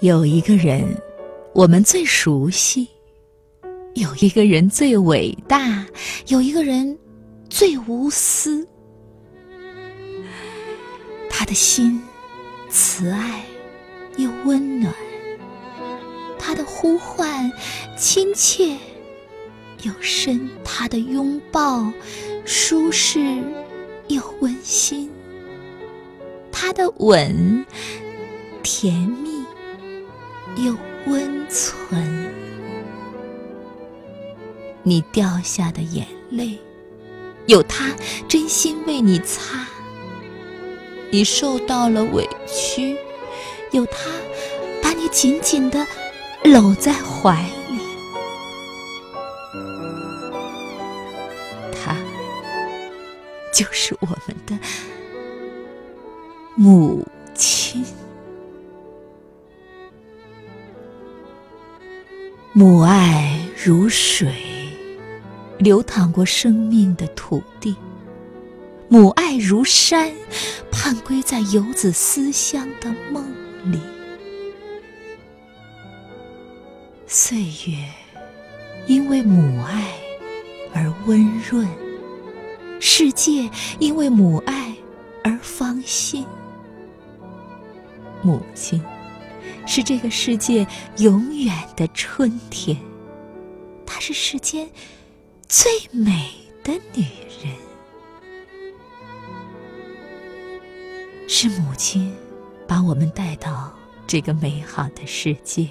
[0.00, 0.82] 有一个人，
[1.52, 2.86] 我们最熟悉；
[3.92, 5.84] 有一个人最伟大；
[6.28, 6.98] 有一个人
[7.50, 8.66] 最无私。
[11.28, 12.00] 他的心
[12.70, 13.44] 慈爱
[14.16, 14.90] 又温暖，
[16.38, 17.52] 他的呼唤
[17.94, 18.74] 亲切
[19.82, 21.92] 又深，他的拥抱
[22.46, 23.36] 舒适
[24.08, 25.10] 又温馨，
[26.50, 27.66] 他的吻
[28.62, 29.29] 甜蜜。
[30.56, 32.30] 又温存，
[34.82, 36.58] 你掉下的眼泪，
[37.46, 37.94] 有他
[38.28, 39.64] 真心为你擦；
[41.10, 42.96] 你受到了委屈，
[43.70, 44.10] 有他
[44.82, 45.86] 把你紧紧的
[46.44, 47.78] 搂在怀里。
[51.72, 51.96] 他
[53.52, 54.58] 就是我们的
[56.56, 57.06] 母
[62.60, 64.34] 母爱如水，
[65.56, 67.74] 流淌过生命的土地；
[68.86, 70.12] 母爱如山，
[70.70, 73.24] 盼归在游子思乡的梦
[73.72, 73.80] 里。
[77.06, 77.82] 岁月
[78.86, 79.94] 因为母爱
[80.74, 81.66] 而温润，
[82.78, 84.74] 世界因为母爱
[85.24, 86.26] 而芳心。
[88.20, 88.84] 母亲。
[89.66, 90.66] 是这个世界
[90.98, 92.76] 永远的春天，
[93.86, 94.68] 她是世间
[95.48, 96.30] 最美
[96.64, 97.04] 的女
[97.42, 97.54] 人，
[101.28, 102.12] 是母亲
[102.66, 103.72] 把我们带到
[104.06, 105.68] 这个美好的世界，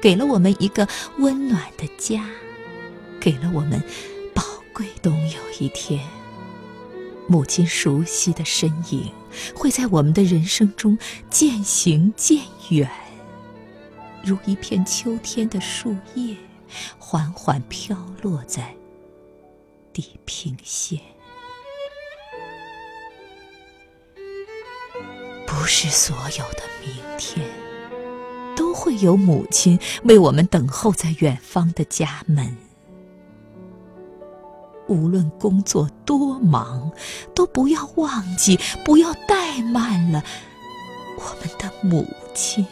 [0.00, 2.28] 给了我们一个温暖的家，
[3.20, 3.80] 给了我们
[4.34, 4.86] 宝贵。
[5.00, 6.00] 总有一天，
[7.28, 9.12] 母亲熟悉的身影。
[9.54, 10.98] 会在我们的人生中
[11.30, 12.90] 渐行渐远，
[14.24, 16.36] 如一片秋天的树叶，
[16.98, 18.74] 缓缓飘落在
[19.92, 21.00] 地平线。
[25.46, 27.46] 不是所有的明天，
[28.54, 32.56] 都会有母亲为我们等候在远方的家门。
[34.88, 36.90] 无论工作多忙，
[37.34, 40.22] 都不要忘记，不要怠慢了
[41.18, 42.64] 我们的母亲，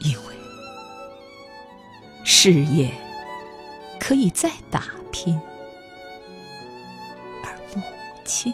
[0.00, 0.34] 因为
[2.24, 2.92] 事业
[4.00, 5.38] 可以再打拼，
[7.44, 7.82] 而母
[8.24, 8.52] 亲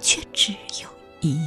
[0.00, 0.52] 却只
[0.82, 0.88] 有
[1.20, 1.40] 一。